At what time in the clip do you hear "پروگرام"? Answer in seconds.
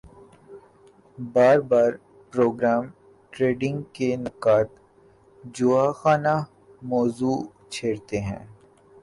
2.33-2.85